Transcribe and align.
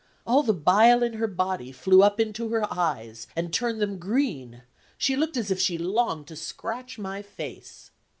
All 0.25 0.41
the 0.41 0.51
bile 0.51 1.03
in 1.03 1.13
her 1.13 1.27
body 1.27 1.71
flew 1.71 2.01
up 2.01 2.19
into 2.19 2.49
her 2.49 2.65
eyes, 2.73 3.27
and 3.35 3.53
turned 3.53 3.79
them 3.79 3.99
green; 3.99 4.63
she 4.97 5.15
looked 5.15 5.37
as 5.37 5.51
if 5.51 5.59
she 5.61 5.77
longed 5.77 6.25
to 6.29 6.35
scratch 6.35 6.97
my 6.97 7.21
face. 7.21 7.91